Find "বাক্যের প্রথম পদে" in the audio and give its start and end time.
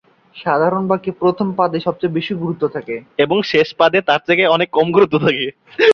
0.89-1.79